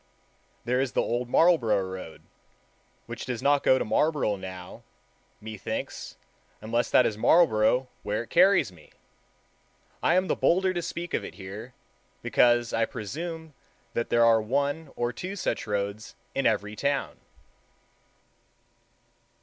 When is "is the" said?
0.81-1.01